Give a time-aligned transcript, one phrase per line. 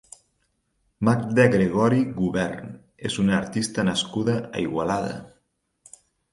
[1.09, 2.73] Magda Gregori Gubern
[3.11, 5.17] és una artista nascuda a Igualada.